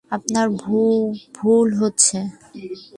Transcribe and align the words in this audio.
আপনার 0.11 0.47
ভুল 1.35 1.67
হচ্ছে? 1.81 2.17